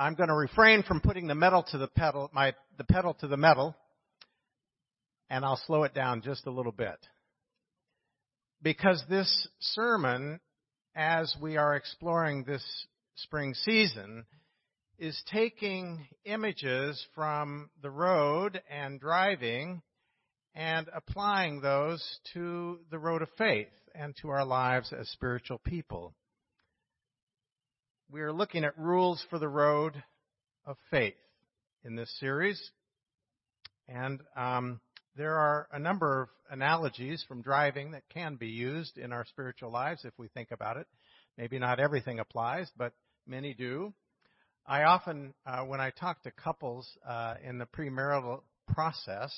[0.00, 3.26] I'm going to refrain from putting the metal to the pedal, my, the pedal to
[3.26, 3.74] the metal,
[5.28, 6.98] and I'll slow it down just a little bit.
[8.62, 10.38] Because this sermon,
[10.94, 12.64] as we are exploring this
[13.16, 14.24] spring season,
[15.00, 19.82] is taking images from the road and driving
[20.54, 22.04] and applying those
[22.34, 26.14] to the road of faith and to our lives as spiritual people.
[28.10, 30.02] We are looking at rules for the road
[30.64, 31.12] of faith
[31.84, 32.58] in this series.
[33.86, 34.80] And um,
[35.14, 39.70] there are a number of analogies from driving that can be used in our spiritual
[39.70, 40.86] lives if we think about it.
[41.36, 42.94] Maybe not everything applies, but
[43.26, 43.92] many do.
[44.66, 49.36] I often, uh, when I talk to couples uh, in the premarital process,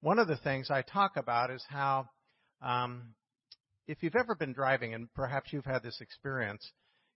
[0.00, 2.08] one of the things I talk about is how,
[2.62, 3.14] um,
[3.86, 6.68] if you've ever been driving, and perhaps you've had this experience,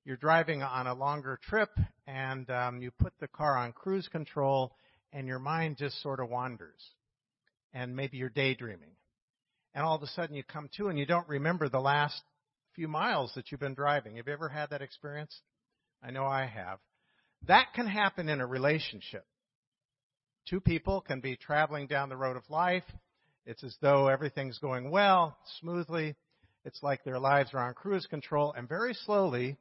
[0.07, 1.69] you're driving on a longer trip
[2.07, 4.73] and um, you put the car on cruise control
[5.13, 6.81] and your mind just sort of wanders.
[7.75, 8.93] And maybe you're daydreaming.
[9.75, 12.23] And all of a sudden you come to and you don't remember the last
[12.77, 14.15] few miles that you've been driving.
[14.15, 15.37] Have you ever had that experience?
[16.01, 16.79] I know I have.
[17.49, 19.27] That can happen in a relationship.
[20.49, 22.85] Two people can be traveling down the road of life.
[23.45, 26.15] It's as though everything's going well, smoothly.
[26.65, 29.57] It's like their lives are on cruise control, and very slowly,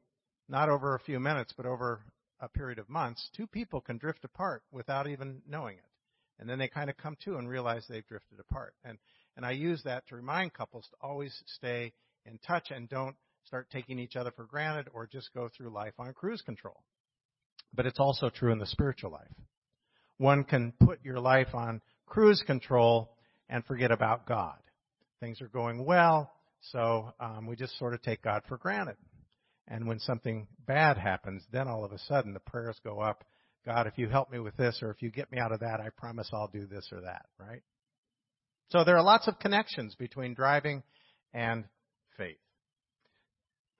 [0.47, 2.01] not over a few minutes, but over
[2.39, 5.85] a period of months, two people can drift apart without even knowing it.
[6.39, 8.73] And then they kind of come to and realize they've drifted apart.
[8.83, 8.97] And,
[9.37, 11.93] and I use that to remind couples to always stay
[12.25, 13.15] in touch and don't
[13.45, 16.83] start taking each other for granted or just go through life on cruise control.
[17.73, 19.31] But it's also true in the spiritual life
[20.17, 23.11] one can put your life on cruise control
[23.49, 24.57] and forget about God.
[25.19, 26.31] Things are going well,
[26.71, 28.95] so um, we just sort of take God for granted.
[29.67, 33.23] And when something bad happens, then all of a sudden the prayers go up.
[33.65, 35.79] God, if you help me with this, or if you get me out of that,
[35.79, 37.63] I promise I'll do this or that, right?
[38.69, 40.83] So there are lots of connections between driving
[41.33, 41.65] and
[42.17, 42.37] faith.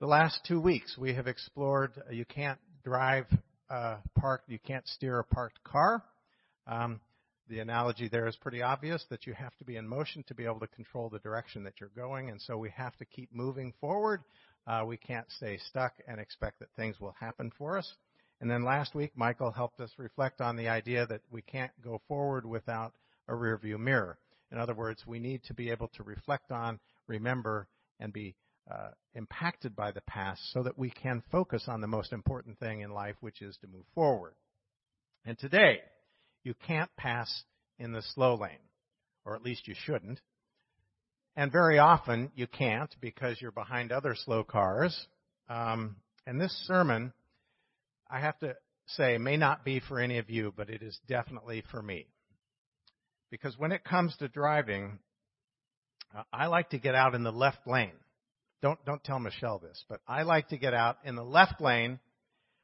[0.00, 3.26] The last two weeks we have explored uh, you can't drive
[3.70, 6.04] a parked, you can't steer a parked car.
[6.66, 7.00] Um,
[7.48, 10.44] the analogy there is pretty obvious that you have to be in motion to be
[10.44, 13.72] able to control the direction that you're going, and so we have to keep moving
[13.80, 14.22] forward.
[14.66, 17.94] Uh, we can't stay stuck and expect that things will happen for us.
[18.40, 22.00] And then last week, Michael helped us reflect on the idea that we can't go
[22.08, 22.92] forward without
[23.28, 24.18] a rearview mirror.
[24.52, 27.68] In other words, we need to be able to reflect on, remember,
[27.98, 28.34] and be
[28.70, 32.80] uh, impacted by the past so that we can focus on the most important thing
[32.80, 34.34] in life, which is to move forward.
[35.24, 35.80] And today,
[36.46, 37.42] you can't pass
[37.76, 38.52] in the slow lane,
[39.24, 40.20] or at least you shouldn't.
[41.34, 44.96] And very often you can't because you're behind other slow cars.
[45.50, 47.12] Um, and this sermon,
[48.08, 48.54] I have to
[48.86, 52.06] say, may not be for any of you, but it is definitely for me.
[53.28, 55.00] Because when it comes to driving,
[56.16, 57.90] uh, I like to get out in the left lane.
[58.62, 61.98] Don't, don't tell Michelle this, but I like to get out in the left lane.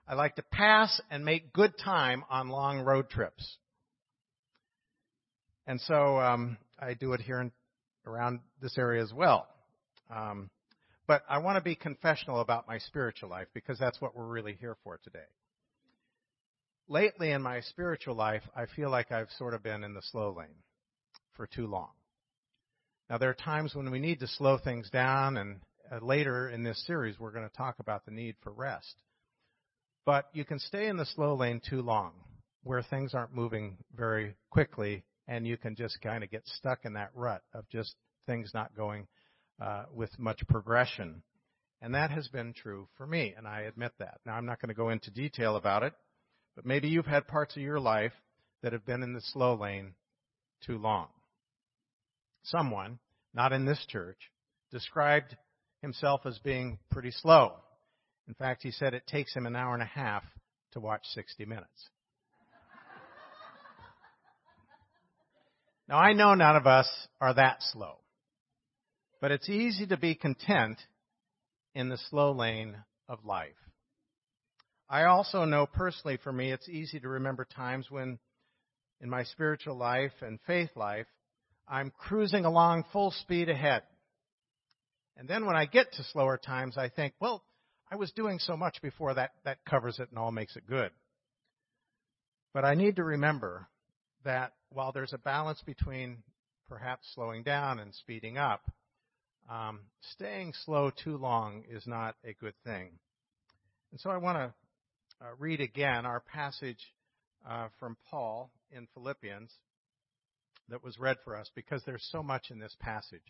[0.07, 3.59] I like to pass and make good time on long road trips.
[5.67, 7.53] And so um, I do it here in,
[8.07, 9.47] around this area as well.
[10.15, 10.51] Um,
[11.07, 14.55] but I want to be confessional about my spiritual life because that's what we're really
[14.55, 15.19] here for today.
[16.89, 20.35] Lately in my spiritual life, I feel like I've sort of been in the slow
[20.37, 20.63] lane
[21.37, 21.91] for too long.
[23.09, 26.63] Now, there are times when we need to slow things down, and uh, later in
[26.63, 28.95] this series, we're going to talk about the need for rest.
[30.05, 32.13] But you can stay in the slow lane too long,
[32.63, 36.95] where things aren't moving very quickly and you can just kind of get stuck in
[36.95, 37.95] that rut of just
[38.27, 39.07] things not going
[39.61, 41.23] uh, with much progression.
[41.81, 44.21] And that has been true for me, and I admit that.
[44.25, 45.93] Now, I'm not going to go into detail about it,
[46.55, 48.13] but maybe you've had parts of your life
[48.63, 49.95] that have been in the slow lane
[50.65, 51.09] too long.
[52.45, 52.99] Someone,
[53.35, 54.31] not in this church,
[54.71, 55.37] described
[55.81, 57.55] himself as being pretty slow.
[58.29, 60.25] In fact, he said it takes him an hour and a half
[60.73, 61.89] to watch 60 minutes.
[65.93, 66.89] Now, I know none of us
[67.21, 67.99] are that slow,
[69.21, 70.79] but it's easy to be content
[71.75, 72.79] in the slow lane
[73.11, 73.51] of life.
[74.89, 78.19] I also know personally for me, it's easy to remember times when
[79.03, 81.09] in my spiritual life and faith life,
[81.69, 83.83] I'm cruising along full speed ahead.
[85.19, 87.45] And then when I get to slower times, I think, well,
[87.91, 90.91] I was doing so much before that, that covers it and all makes it good.
[92.55, 93.69] But I need to remember
[94.25, 96.19] that while there's a balance between
[96.69, 98.63] perhaps slowing down and speeding up,
[99.51, 99.81] um,
[100.13, 102.91] staying slow too long is not a good thing.
[103.91, 106.95] And so I want to uh, read again our passage
[107.49, 109.51] uh, from Paul in Philippians
[110.69, 113.21] that was read for us because there's so much in this passage.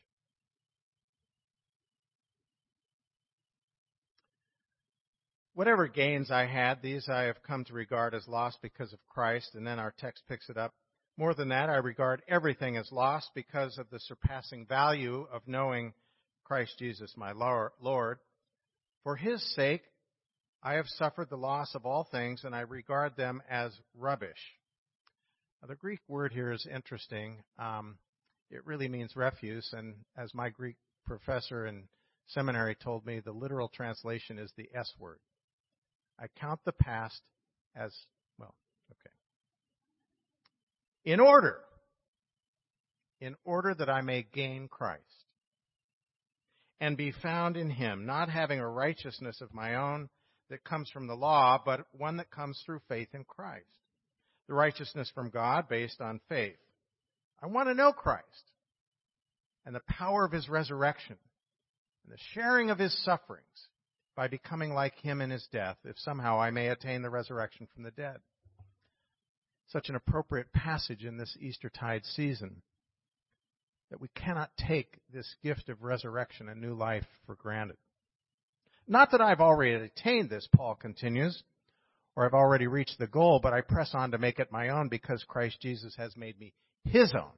[5.54, 9.54] Whatever gains I had, these I have come to regard as lost because of Christ.
[9.54, 10.72] And then our text picks it up.
[11.18, 15.92] More than that, I regard everything as lost because of the surpassing value of knowing
[16.44, 18.18] Christ Jesus my Lord.
[19.04, 19.82] For his sake,
[20.62, 24.38] I have suffered the loss of all things, and I regard them as rubbish.
[25.60, 27.42] Now, the Greek word here is interesting.
[27.58, 27.98] Um,
[28.50, 31.84] it really means refuse, and as my Greek professor in
[32.26, 35.18] seminary told me, the literal translation is the S word.
[36.22, 37.20] I count the past
[37.74, 37.92] as,
[38.38, 38.54] well,
[38.92, 39.10] okay.
[41.04, 41.58] In order,
[43.20, 45.02] in order that I may gain Christ
[46.80, 50.08] and be found in him, not having a righteousness of my own
[50.48, 53.66] that comes from the law, but one that comes through faith in Christ.
[54.46, 56.56] The righteousness from God based on faith.
[57.42, 58.52] I want to know Christ
[59.66, 61.16] and the power of his resurrection
[62.04, 63.46] and the sharing of his sufferings
[64.16, 67.82] by becoming like him in his death, if somehow I may attain the resurrection from
[67.82, 68.18] the dead.
[69.68, 72.62] Such an appropriate passage in this Eastertide season
[73.90, 77.76] that we cannot take this gift of resurrection and new life for granted.
[78.88, 81.42] Not that I've already attained this, Paul continues,
[82.16, 84.88] or I've already reached the goal, but I press on to make it my own
[84.88, 86.52] because Christ Jesus has made me
[86.84, 87.32] his own.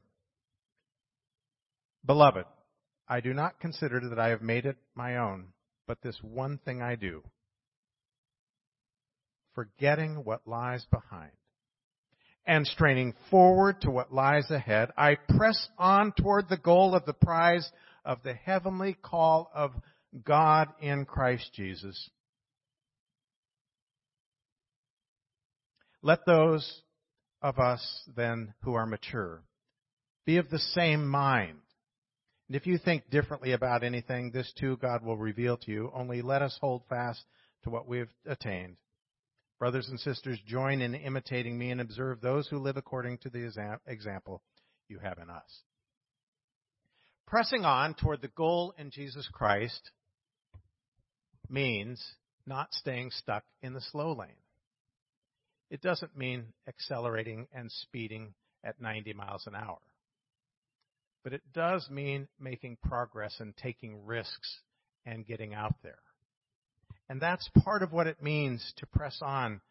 [2.07, 2.45] Beloved,
[3.09, 5.49] I do not consider that I have made it my own,
[5.87, 7.23] but this one thing I do,
[9.55, 11.33] forgetting what lies behind
[12.47, 17.15] and straining forward to what lies ahead, I press on toward the goal of the
[17.15, 17.71] prize
[18.05, 19.73] of the heavenly call of
[20.25, 22.11] God in Christ Jesus.
[26.03, 26.83] Let those
[27.41, 27.83] of us
[28.15, 29.43] then who are mature
[30.27, 31.59] be of the same mind.
[32.49, 35.91] And if you think differently about anything, this too God will reveal to you.
[35.95, 37.25] Only let us hold fast
[37.63, 38.77] to what we have attained.
[39.59, 43.51] Brothers and sisters, join in imitating me and observe those who live according to the
[43.87, 44.43] example
[44.89, 45.63] you have in us.
[47.27, 49.91] Pressing on toward the goal in Jesus Christ
[51.49, 52.03] means
[52.47, 54.37] not staying stuck in the slow lane.
[55.71, 59.79] It doesn't mean accelerating and speeding at 90 miles an hour
[61.25, 64.61] but it does mean making progress and taking risks
[65.07, 65.99] and getting out there.
[67.09, 69.63] And that's part of what it means to press on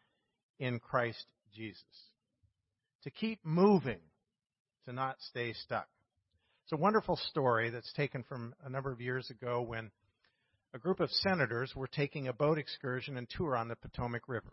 [0.58, 1.24] in Christ
[1.54, 1.82] Jesus.
[3.04, 4.00] To keep moving,
[4.86, 5.88] to not stay stuck.
[6.64, 9.90] It's a wonderful story that's taken from a number of years ago when
[10.72, 14.52] a group of senators were taking a boat excursion and tour on the Potomac River.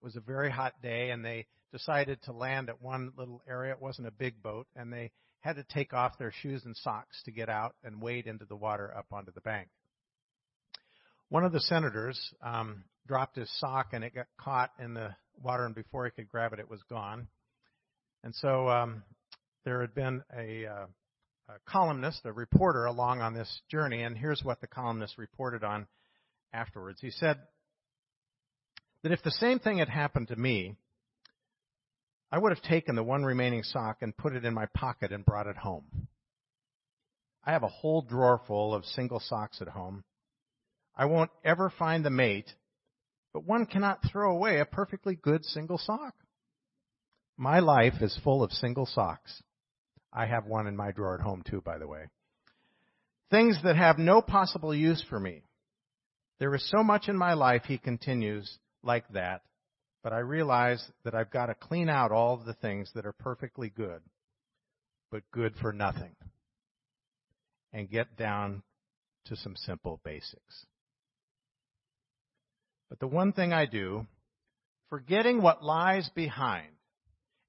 [0.00, 3.72] It was a very hot day and they decided to land at one little area.
[3.72, 7.22] It wasn't a big boat and they had to take off their shoes and socks
[7.24, 9.68] to get out and wade into the water up onto the bank.
[11.28, 15.64] One of the senators um, dropped his sock and it got caught in the water,
[15.64, 17.28] and before he could grab it, it was gone.
[18.24, 19.02] And so um,
[19.64, 20.86] there had been a, uh,
[21.48, 25.86] a columnist, a reporter, along on this journey, and here's what the columnist reported on
[26.52, 27.00] afterwards.
[27.00, 27.38] He said
[29.02, 30.76] that if the same thing had happened to me,
[32.30, 35.24] I would have taken the one remaining sock and put it in my pocket and
[35.24, 36.08] brought it home.
[37.44, 40.04] I have a whole drawer full of single socks at home.
[40.94, 42.52] I won't ever find the mate,
[43.32, 46.14] but one cannot throw away a perfectly good single sock.
[47.36, 49.42] My life is full of single socks.
[50.12, 52.06] I have one in my drawer at home too, by the way.
[53.30, 55.42] Things that have no possible use for me.
[56.38, 59.42] There is so much in my life, he continues, like that,
[60.02, 63.12] but I realize that I've got to clean out all of the things that are
[63.12, 64.00] perfectly good,
[65.10, 66.14] but good for nothing,
[67.72, 68.62] and get down
[69.26, 70.66] to some simple basics.
[72.88, 74.06] But the one thing I do,
[74.88, 76.68] forgetting what lies behind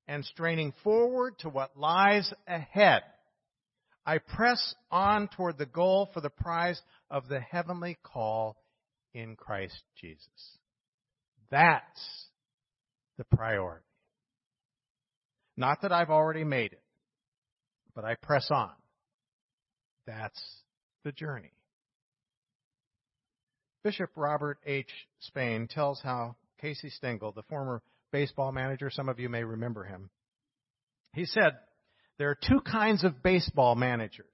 [0.08, 3.04] and straining forward to what lies ahead,
[4.06, 8.58] I press on toward the goal for the prize of the heavenly call
[9.14, 10.58] in Christ Jesus.
[11.52, 12.29] That's
[13.20, 13.84] the priority.
[15.58, 16.82] Not that I've already made it,
[17.94, 18.72] but I press on.
[20.08, 20.42] That's
[21.04, 21.52] the journey.
[23.84, 24.90] Bishop Robert H.
[25.20, 30.10] Spain tells how Casey Stengel, the former baseball manager, some of you may remember him,
[31.14, 31.58] he said,
[32.18, 34.26] there are two kinds of baseball managers.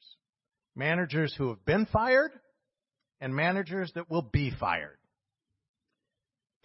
[0.76, 2.32] Managers who have been fired
[3.20, 4.98] and managers that will be fired.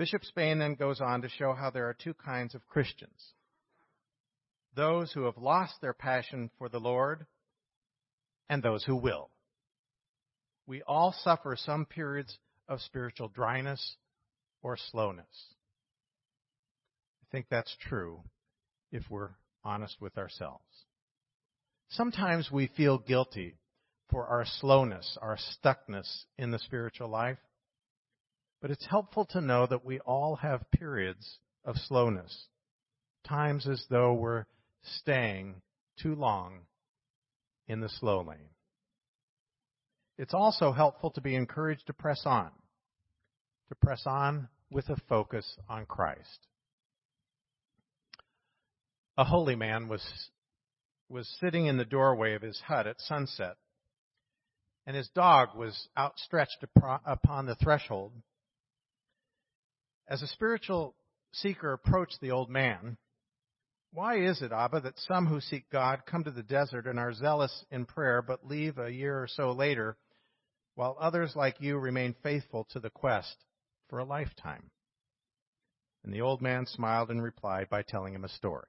[0.01, 3.35] Bishop Spain then goes on to show how there are two kinds of Christians
[4.75, 7.27] those who have lost their passion for the Lord
[8.49, 9.29] and those who will.
[10.67, 13.97] We all suffer some periods of spiritual dryness
[14.63, 15.27] or slowness.
[17.23, 18.23] I think that's true
[18.91, 19.33] if we're
[19.65, 20.65] honest with ourselves.
[21.91, 23.59] Sometimes we feel guilty
[24.11, 27.37] for our slowness, our stuckness in the spiritual life.
[28.61, 32.47] But it's helpful to know that we all have periods of slowness,
[33.27, 34.45] times as though we're
[34.83, 35.63] staying
[36.01, 36.61] too long
[37.69, 38.51] in the slow lane.
[40.19, 42.51] It's also helpful to be encouraged to press on,
[43.69, 46.47] to press on with a focus on Christ.
[49.17, 50.07] A holy man was,
[51.09, 53.57] was sitting in the doorway of his hut at sunset,
[54.87, 56.65] and his dog was outstretched
[57.07, 58.13] upon the threshold.
[60.11, 60.97] As a spiritual
[61.33, 62.97] seeker approached the old man,
[63.93, 67.13] why is it, Abba, that some who seek God come to the desert and are
[67.13, 69.97] zealous in prayer, but leave a year or so later,
[70.75, 73.37] while others like you remain faithful to the quest
[73.89, 74.71] for a lifetime?
[76.03, 78.67] And the old man smiled and replied by telling him a story.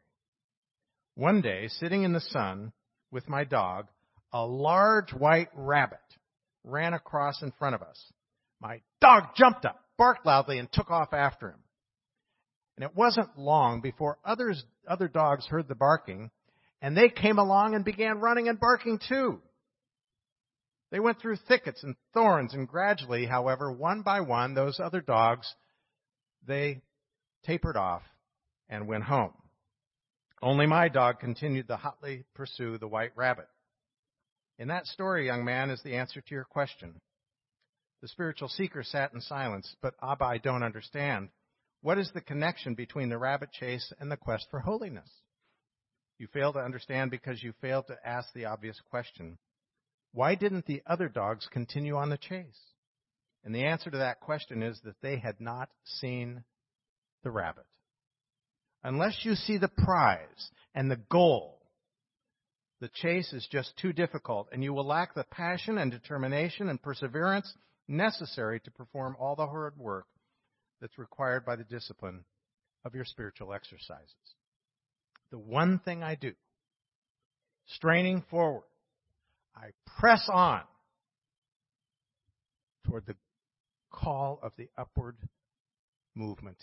[1.16, 2.72] One day, sitting in the sun
[3.10, 3.88] with my dog,
[4.32, 6.00] a large white rabbit
[6.64, 8.14] ran across in front of us.
[8.60, 11.60] My dog jumped up, barked loudly, and took off after him.
[12.76, 16.32] And it wasn't long before others, other dogs heard the barking,
[16.82, 19.40] and they came along and began running and barking too.
[20.90, 25.54] They went through thickets and thorns, and gradually, however, one by one, those other dogs,
[26.48, 26.82] they
[27.46, 28.02] tapered off
[28.70, 29.34] and went home.
[30.42, 33.50] Only my dog continued to hotly pursue the white rabbit.
[34.58, 36.96] In that story, young man, is the answer to your question.
[38.02, 41.30] The spiritual seeker sat in silence, but Abba, I don't understand.
[41.82, 45.10] What is the connection between the rabbit chase and the quest for holiness?
[46.18, 49.38] You fail to understand because you failed to ask the obvious question.
[50.14, 52.60] Why didn't the other dogs continue on the chase?
[53.44, 56.44] And the answer to that question is that they had not seen
[57.24, 57.66] the rabbit
[58.84, 61.60] unless you see the prize and the goal,
[62.80, 66.82] the chase is just too difficult, and you will lack the passion and determination and
[66.82, 67.52] perseverance
[67.88, 70.06] necessary to perform all the hard work
[70.80, 72.24] that's required by the discipline
[72.84, 74.16] of your spiritual exercises.
[75.32, 76.34] The one thing I do,
[77.68, 78.64] straining forward,
[79.56, 79.70] I
[80.00, 80.62] press on
[82.86, 83.16] toward the
[83.92, 85.18] call of the upward
[86.16, 86.58] movement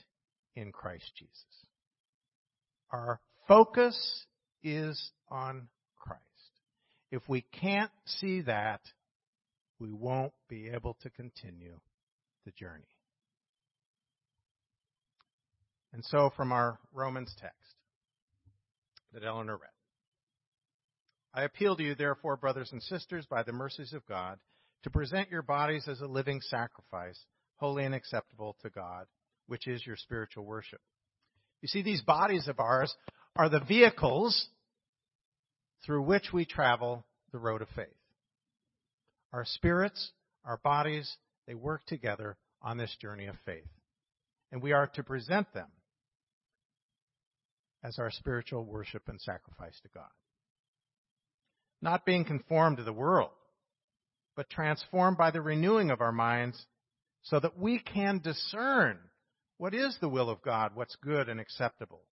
[0.56, 1.44] in Christ Jesus.
[2.90, 4.26] Our focus
[4.62, 6.22] is on Christ.
[7.10, 8.80] If we can't see that,
[9.78, 11.78] we won't be able to continue
[12.44, 12.88] the journey.
[15.92, 17.74] And so, from our Romans text
[19.12, 19.70] that Eleanor read,
[21.32, 24.38] I appeal to you, therefore, brothers and sisters, by the mercies of God,
[24.82, 27.18] to present your bodies as a living sacrifice,
[27.56, 29.06] holy and acceptable to God,
[29.46, 30.80] which is your spiritual worship.
[31.62, 32.94] You see, these bodies of ours
[33.34, 34.48] are the vehicles
[35.84, 37.97] through which we travel the road of faith.
[39.32, 40.12] Our spirits,
[40.44, 41.16] our bodies,
[41.46, 43.68] they work together on this journey of faith.
[44.50, 45.68] And we are to present them
[47.84, 50.10] as our spiritual worship and sacrifice to God.
[51.80, 53.30] Not being conformed to the world,
[54.34, 56.66] but transformed by the renewing of our minds
[57.22, 58.98] so that we can discern
[59.58, 60.72] what is the will of God?
[60.74, 62.02] What's good and acceptable?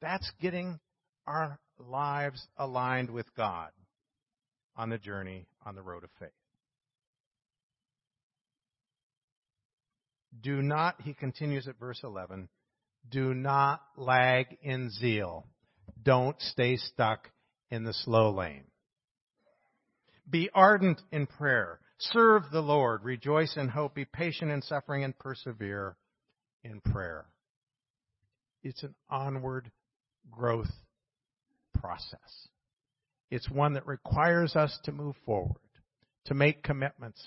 [0.00, 0.80] That's getting
[1.26, 3.70] our lives aligned with God
[4.76, 6.30] on the journey on the road of faith.
[10.40, 12.48] Do not, he continues at verse 11,
[13.08, 15.46] do not lag in zeal.
[16.02, 17.28] Don't stay stuck
[17.70, 18.64] in the slow lane.
[20.28, 21.80] Be ardent in prayer.
[21.98, 23.04] Serve the Lord.
[23.04, 23.94] Rejoice in hope.
[23.94, 25.96] Be patient in suffering and persevere
[26.62, 27.26] in prayer.
[28.62, 29.70] It's an onward
[30.30, 30.70] growth
[31.78, 32.48] process.
[33.30, 35.60] It's one that requires us to move forward,
[36.26, 37.22] to make commitments,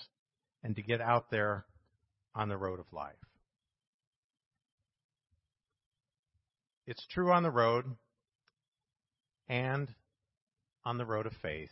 [0.62, 1.64] and to get out there
[2.34, 3.14] on the road of life.
[6.86, 7.86] It's true on the road
[9.48, 9.88] and
[10.84, 11.70] on the road of faith.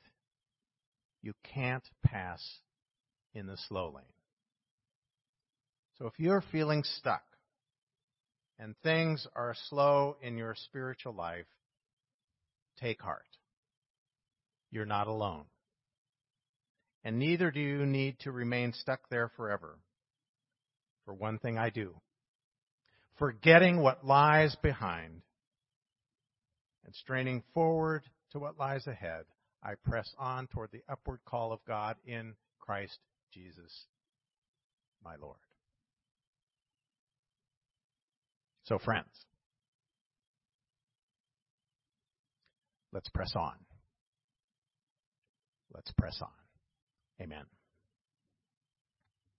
[1.20, 2.42] You can't pass
[3.34, 4.04] in the slow lane.
[5.98, 7.22] So if you're feeling stuck
[8.58, 11.46] and things are slow in your spiritual life,
[12.80, 13.26] take heart.
[14.72, 15.44] You're not alone.
[17.04, 19.78] And neither do you need to remain stuck there forever.
[21.04, 21.94] For one thing I do.
[23.18, 25.20] Forgetting what lies behind
[26.86, 28.02] and straining forward
[28.32, 29.24] to what lies ahead,
[29.62, 32.98] I press on toward the upward call of God in Christ
[33.32, 33.86] Jesus,
[35.04, 35.36] my Lord.
[38.64, 39.26] So, friends,
[42.92, 43.54] let's press on.
[45.74, 46.28] Let's press on.
[47.20, 47.44] Amen.